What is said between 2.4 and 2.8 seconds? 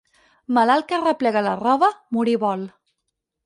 vol.